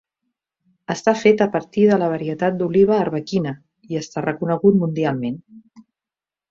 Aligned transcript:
Està 0.93 1.13
fet 1.23 1.43
a 1.45 1.47
partir 1.57 1.83
de 1.91 1.99
la 2.03 2.07
varietat 2.15 2.57
d'oliva 2.63 2.97
arbequina, 3.03 3.55
i 3.93 4.03
està 4.05 4.27
reconegut 4.29 4.85
mundialment. 4.85 5.41